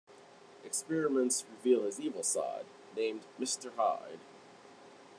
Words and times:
Experiments 0.65 1.45
reveal 1.47 1.83
his 1.83 1.99
evil 1.99 2.23
side, 2.23 2.65
named 2.97 3.21
Mr. 3.39 3.71
Hyde. 3.75 4.21